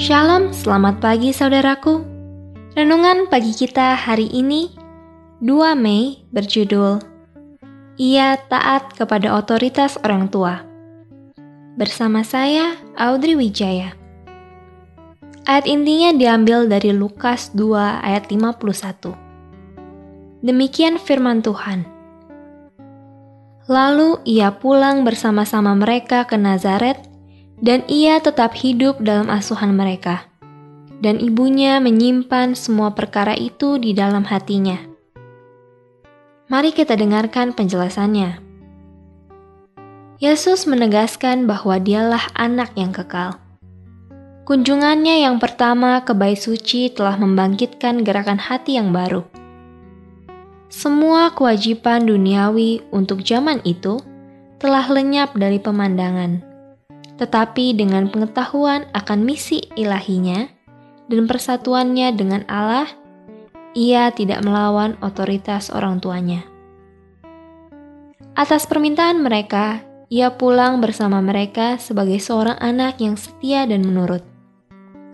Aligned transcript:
Shalom, 0.00 0.48
selamat 0.56 1.04
pagi 1.04 1.28
saudaraku. 1.28 2.00
Renungan 2.72 3.28
pagi 3.28 3.52
kita 3.52 3.92
hari 3.92 4.32
ini 4.32 4.72
2 5.44 5.76
Mei 5.76 6.24
berjudul 6.32 7.04
Ia 8.00 8.40
taat 8.48 8.96
kepada 8.96 9.36
otoritas 9.36 10.00
orang 10.00 10.32
tua. 10.32 10.64
Bersama 11.76 12.24
saya 12.24 12.80
Audrey 12.96 13.36
Wijaya. 13.36 13.92
Ayat 15.44 15.68
intinya 15.68 16.16
diambil 16.16 16.64
dari 16.64 16.96
Lukas 16.96 17.52
2 17.52 18.00
ayat 18.00 18.32
51. 18.32 19.12
Demikian 20.40 20.96
firman 20.96 21.44
Tuhan. 21.44 21.84
Lalu 23.68 24.16
ia 24.24 24.48
pulang 24.48 25.04
bersama-sama 25.04 25.76
mereka 25.76 26.24
ke 26.24 26.40
Nazaret, 26.40 27.09
dan 27.60 27.84
ia 27.86 28.18
tetap 28.20 28.56
hidup 28.56 29.00
dalam 29.04 29.28
asuhan 29.28 29.76
mereka. 29.76 30.28
Dan 31.00 31.16
ibunya 31.16 31.80
menyimpan 31.80 32.52
semua 32.52 32.92
perkara 32.92 33.32
itu 33.32 33.80
di 33.80 33.96
dalam 33.96 34.20
hatinya. 34.28 34.76
Mari 36.52 36.76
kita 36.76 36.92
dengarkan 36.92 37.56
penjelasannya. 37.56 38.42
Yesus 40.20 40.68
menegaskan 40.68 41.48
bahwa 41.48 41.80
dialah 41.80 42.28
anak 42.36 42.76
yang 42.76 42.92
kekal. 42.92 43.40
Kunjungannya 44.44 45.24
yang 45.24 45.40
pertama 45.40 46.04
ke 46.04 46.12
bait 46.12 46.36
suci 46.36 46.92
telah 46.92 47.16
membangkitkan 47.16 48.04
gerakan 48.04 48.36
hati 48.36 48.76
yang 48.76 48.92
baru. 48.92 49.24
Semua 50.68 51.32
kewajiban 51.32 52.04
duniawi 52.04 52.84
untuk 52.92 53.24
zaman 53.24 53.64
itu 53.64 53.96
telah 54.60 54.84
lenyap 54.92 55.32
dari 55.38 55.56
pemandangan. 55.56 56.49
Tetapi 57.20 57.76
dengan 57.76 58.08
pengetahuan 58.08 58.88
akan 58.96 59.18
misi 59.20 59.60
ilahinya 59.76 60.48
dan 61.12 61.28
persatuannya 61.28 62.16
dengan 62.16 62.48
Allah, 62.48 62.88
ia 63.76 64.08
tidak 64.08 64.40
melawan 64.40 64.96
otoritas 65.04 65.68
orang 65.68 66.00
tuanya. 66.00 66.48
Atas 68.32 68.64
permintaan 68.64 69.20
mereka, 69.20 69.84
ia 70.08 70.32
pulang 70.32 70.80
bersama 70.80 71.20
mereka 71.20 71.76
sebagai 71.76 72.16
seorang 72.24 72.56
anak 72.56 72.96
yang 73.04 73.20
setia 73.20 73.68
dan 73.68 73.84
menurut 73.84 74.24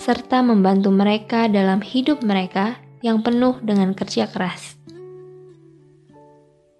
serta 0.00 0.40
membantu 0.40 0.88
mereka 0.88 1.44
dalam 1.52 1.84
hidup 1.84 2.24
mereka 2.24 2.80
yang 3.04 3.20
penuh 3.20 3.60
dengan 3.60 3.92
kerja 3.92 4.24
keras. 4.24 4.79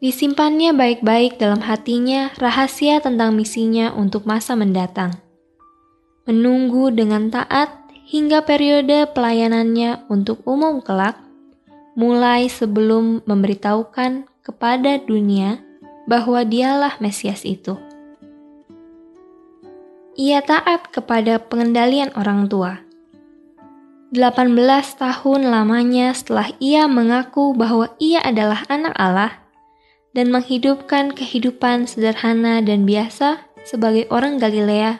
Disimpannya 0.00 0.72
baik-baik 0.72 1.36
dalam 1.36 1.60
hatinya 1.60 2.32
rahasia 2.40 3.04
tentang 3.04 3.36
misinya 3.36 3.92
untuk 3.92 4.24
masa 4.24 4.56
mendatang. 4.56 5.12
Menunggu 6.24 6.88
dengan 6.88 7.28
taat 7.28 7.68
hingga 8.08 8.40
periode 8.48 9.12
pelayanannya 9.12 10.08
untuk 10.08 10.40
umum 10.48 10.80
kelak, 10.80 11.20
mulai 11.92 12.48
sebelum 12.48 13.20
memberitahukan 13.28 14.24
kepada 14.40 15.04
dunia 15.04 15.60
bahwa 16.08 16.48
dialah 16.48 16.96
Mesias 16.96 17.44
itu. 17.44 17.76
Ia 20.16 20.40
taat 20.40 20.88
kepada 20.88 21.44
pengendalian 21.44 22.08
orang 22.16 22.48
tua 22.48 22.80
18 24.10 24.56
tahun 24.98 25.40
lamanya 25.46 26.10
setelah 26.16 26.50
ia 26.58 26.90
mengaku 26.90 27.54
bahwa 27.54 27.94
ia 28.02 28.18
adalah 28.24 28.66
anak 28.66 28.96
Allah 28.98 29.39
dan 30.10 30.34
menghidupkan 30.34 31.14
kehidupan 31.14 31.86
sederhana 31.86 32.58
dan 32.62 32.82
biasa 32.82 33.46
sebagai 33.62 34.10
orang 34.10 34.42
Galilea, 34.42 34.98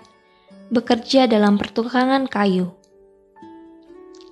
bekerja 0.71 1.27
dalam 1.27 1.59
pertukangan 1.59 2.31
kayu. 2.31 2.71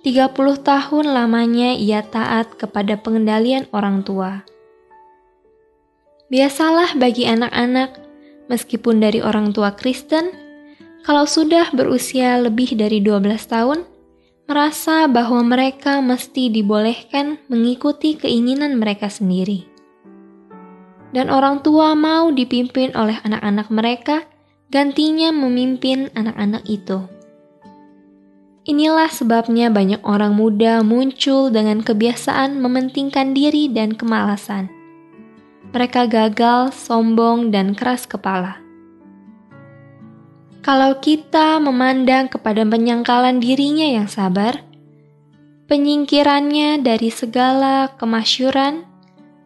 30 0.07 0.31
tahun 0.63 1.07
lamanya 1.11 1.75
ia 1.75 2.07
taat 2.07 2.55
kepada 2.55 2.95
pengendalian 2.95 3.67
orang 3.75 4.07
tua. 4.07 4.47
Biasalah 6.31 6.95
bagi 6.95 7.27
anak-anak, 7.27 7.99
meskipun 8.47 9.03
dari 9.03 9.19
orang 9.19 9.51
tua 9.51 9.75
Kristen, 9.75 10.31
kalau 11.03 11.27
sudah 11.27 11.73
berusia 11.75 12.39
lebih 12.39 12.79
dari 12.79 13.03
12 13.03 13.49
tahun, 13.49 13.83
merasa 14.47 15.11
bahwa 15.11 15.43
mereka 15.43 15.99
mesti 15.99 16.53
dibolehkan 16.53 17.41
mengikuti 17.51 18.15
keinginan 18.15 18.79
mereka 18.79 19.11
sendiri. 19.11 19.78
Dan 21.11 21.33
orang 21.33 21.65
tua 21.65 21.97
mau 21.97 22.29
dipimpin 22.29 22.93
oleh 22.93 23.17
anak-anak 23.25 23.69
mereka, 23.73 24.17
gantinya 24.69 25.33
memimpin 25.33 26.13
anak-anak 26.13 26.65
itu. 26.69 27.09
Inilah 28.69 29.09
sebabnya 29.09 29.73
banyak 29.73 30.05
orang 30.05 30.37
muda 30.37 30.85
muncul 30.85 31.49
dengan 31.49 31.81
kebiasaan 31.81 32.61
mementingkan 32.61 33.33
diri 33.33 33.73
dan 33.73 33.97
kemalasan. 33.97 34.69
Mereka 35.73 36.09
gagal, 36.13 36.77
sombong, 36.77 37.49
dan 37.49 37.73
keras 37.73 38.05
kepala 38.05 38.69
kalau 40.69 41.01
kita 41.01 41.57
memandang 41.63 42.29
kepada 42.29 42.61
penyangkalan 42.61 43.41
dirinya 43.41 43.89
yang 43.89 44.05
sabar, 44.05 44.61
penyingkirannya 45.65 46.85
dari 46.85 47.09
segala 47.09 47.95
kemasyuran, 47.97 48.85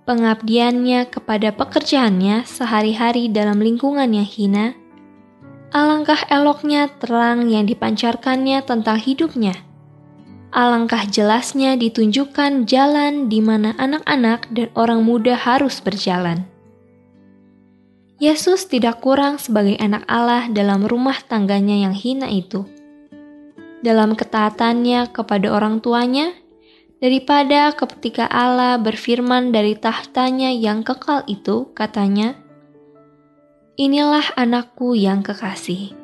pengabdiannya 0.02 1.06
kepada 1.06 1.54
pekerjaannya 1.54 2.42
sehari-hari 2.42 3.30
dalam 3.30 3.62
lingkungan 3.62 4.10
yang 4.10 4.26
hina, 4.26 4.74
alangkah 5.70 6.18
eloknya 6.26 6.90
terang 6.98 7.46
yang 7.46 7.64
dipancarkannya 7.64 8.60
tentang 8.66 8.98
hidupnya. 8.98 9.54
Alangkah 10.52 11.08
jelasnya 11.08 11.80
ditunjukkan 11.80 12.68
jalan 12.68 13.32
di 13.32 13.41
mana 13.41 13.72
anak-anak 13.80 14.52
dan 14.52 14.68
orang 14.76 15.00
muda 15.00 15.32
harus 15.32 15.80
berjalan. 15.80 16.44
Yesus 18.20 18.68
tidak 18.68 19.00
kurang 19.00 19.41
sebagai 19.41 19.74
anak 19.80 20.04
Allah 20.06 20.46
dalam 20.52 20.84
rumah 20.84 21.16
tangganya 21.24 21.88
yang 21.88 21.96
hina 21.96 22.28
itu. 22.28 22.68
Dalam 23.82 24.14
ketaatannya 24.14 25.10
kepada 25.10 25.50
orang 25.50 25.82
tuanya, 25.82 26.30
daripada 27.02 27.74
ketika 27.74 28.30
Allah 28.30 28.78
berfirman 28.78 29.50
dari 29.50 29.74
tahtanya 29.74 30.54
yang 30.54 30.86
kekal 30.86 31.26
itu, 31.26 31.66
katanya, 31.74 32.38
Inilah 33.74 34.36
anakku 34.38 34.94
yang 34.94 35.26
kekasih. 35.26 35.96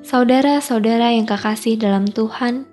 Saudara-saudara 0.00 1.12
yang 1.14 1.28
kekasih 1.28 1.76
dalam 1.76 2.08
Tuhan, 2.08 2.64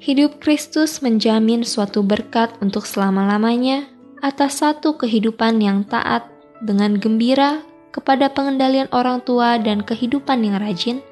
hidup 0.00 0.38
Kristus 0.38 1.02
menjamin 1.02 1.66
suatu 1.66 2.00
berkat 2.06 2.54
untuk 2.62 2.86
selama-lamanya 2.86 3.90
atas 4.22 4.62
satu 4.62 4.96
kehidupan 4.96 5.60
yang 5.60 5.82
taat 5.84 6.24
dengan 6.62 6.96
gembira 6.96 7.60
kepada 7.90 8.30
pengendalian 8.30 8.86
orang 8.94 9.20
tua 9.26 9.58
dan 9.58 9.82
kehidupan 9.82 10.46
yang 10.46 10.56
rajin 10.62 11.02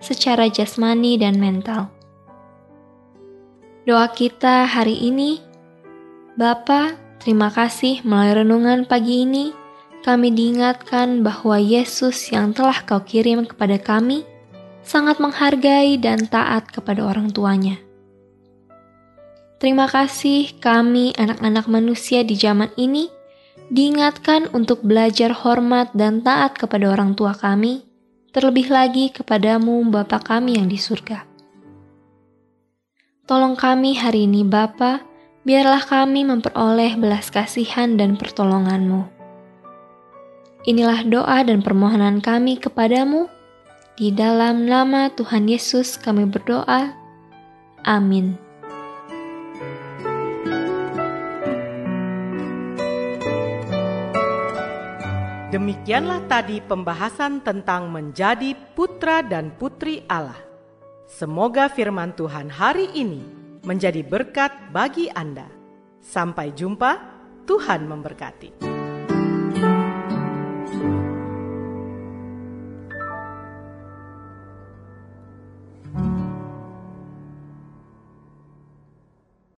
secara 0.00 0.48
jasmani 0.48 1.20
dan 1.20 1.36
mental. 1.36 1.92
Doa 3.82 4.06
kita 4.14 4.62
hari 4.62 4.94
ini, 4.94 5.42
Bapa, 6.38 6.94
terima 7.18 7.50
kasih 7.50 7.98
melalui 8.06 8.46
renungan 8.46 8.86
pagi 8.86 9.26
ini, 9.26 9.50
kami 10.06 10.30
diingatkan 10.30 11.26
bahwa 11.26 11.58
Yesus 11.58 12.30
yang 12.30 12.54
telah 12.54 12.78
kau 12.86 13.02
kirim 13.02 13.42
kepada 13.42 13.82
kami 13.82 14.22
sangat 14.86 15.18
menghargai 15.18 15.98
dan 15.98 16.30
taat 16.30 16.70
kepada 16.70 17.02
orang 17.02 17.34
tuanya. 17.34 17.82
Terima 19.58 19.90
kasih 19.90 20.62
kami 20.62 21.18
anak-anak 21.18 21.66
manusia 21.66 22.22
di 22.22 22.38
zaman 22.38 22.70
ini 22.78 23.10
diingatkan 23.66 24.46
untuk 24.54 24.86
belajar 24.86 25.34
hormat 25.34 25.90
dan 25.90 26.22
taat 26.22 26.54
kepada 26.54 26.86
orang 26.86 27.18
tua 27.18 27.34
kami, 27.34 27.82
terlebih 28.30 28.70
lagi 28.70 29.10
kepadamu 29.10 29.82
Bapa 29.90 30.22
kami 30.22 30.54
yang 30.54 30.70
di 30.70 30.78
surga. 30.78 31.31
Tolong 33.22 33.54
kami 33.54 33.94
hari 33.94 34.26
ini 34.26 34.42
Bapa, 34.42 34.98
biarlah 35.46 35.86
kami 35.86 36.26
memperoleh 36.26 36.98
belas 36.98 37.30
kasihan 37.30 37.94
dan 37.94 38.18
pertolonganmu. 38.18 39.06
Inilah 40.66 41.06
doa 41.06 41.46
dan 41.46 41.62
permohonan 41.62 42.18
kami 42.18 42.58
kepadamu, 42.58 43.30
Di 43.92 44.10
dalam 44.10 44.66
nama 44.66 45.06
Tuhan 45.14 45.46
Yesus 45.46 45.94
kami 46.00 46.26
berdoa. 46.26 46.90
Amin. 47.86 48.34
Demikianlah 55.54 56.26
tadi 56.26 56.58
pembahasan 56.58 57.44
tentang 57.44 57.86
menjadi 57.92 58.56
putra 58.74 59.22
dan 59.22 59.54
putri 59.54 60.02
Allah. 60.10 60.51
Semoga 61.12 61.68
firman 61.68 62.16
Tuhan 62.16 62.48
hari 62.48 62.88
ini 62.96 63.20
menjadi 63.68 64.00
berkat 64.00 64.48
bagi 64.72 65.12
Anda. 65.12 65.44
Sampai 66.00 66.56
jumpa, 66.56 66.96
Tuhan 67.44 67.84
memberkati. 67.84 68.71